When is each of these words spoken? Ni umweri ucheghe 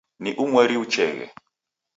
Ni 0.21 0.31
umweri 0.43 0.75
ucheghe 0.83 1.25